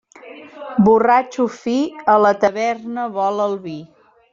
Borratxo 0.87 1.47
fi, 1.59 1.75
a 2.15 2.19
la 2.25 2.35
taverna 2.47 3.09
vol 3.23 3.49
el 3.49 3.59
vi. 3.69 3.81